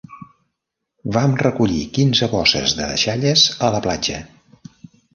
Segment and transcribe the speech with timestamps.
[1.17, 4.27] Vam recollir quinze bosses de deixalles a la platja.